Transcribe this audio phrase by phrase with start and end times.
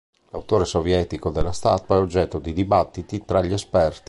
[0.31, 3.99] L'autore sovietico della statua è oggetto di dibattiti tra gli esperti.